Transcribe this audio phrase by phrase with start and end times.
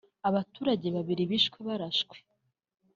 [0.29, 2.17] Abaturage babiri bishwe barashwe